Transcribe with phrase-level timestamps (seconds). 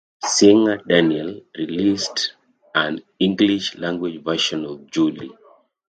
[0.25, 2.33] Singer Daniel released
[2.73, 5.29] an English-language version as "Julie".